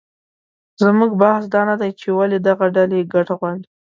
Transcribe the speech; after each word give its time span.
زموږ 0.83 1.11
بحث 1.21 1.43
دا 1.53 1.61
نه 1.69 1.75
دی 1.81 1.91
چې 1.99 2.07
ولې 2.17 2.37
دغه 2.47 2.65
ډلې 2.75 3.09
ګټه 3.13 3.33
غواړي 3.39 3.63